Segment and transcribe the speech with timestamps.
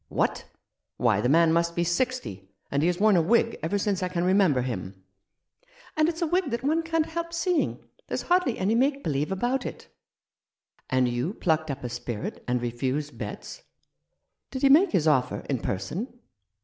[0.09, 0.45] "What!
[0.97, 4.09] Why, the man must be sixty, and he has worn a wig ever since I
[4.09, 5.03] can remember him!"
[5.95, 7.85] "And it's a wig that one can't help seeing.
[8.07, 9.89] There's hardly any make believe about it."
[10.89, 13.61] "And you plucked up a spirit and refused Betts?
[14.49, 16.07] Did he make his offer in person